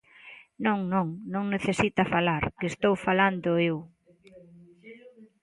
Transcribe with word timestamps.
Non, 0.65 0.79
non, 0.93 1.07
non 1.33 1.45
necesita 1.53 2.03
falar, 2.13 2.43
que 2.59 2.67
estou 2.73 2.93
falando 3.05 3.49
eu. 3.69 3.77